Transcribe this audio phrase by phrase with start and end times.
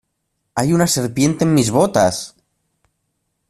[0.55, 2.35] ¡Hay una serpiente en mis botas!